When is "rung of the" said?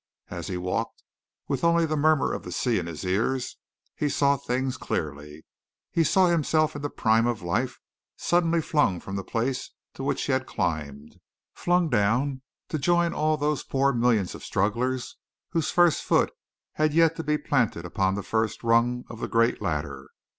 18.63-19.27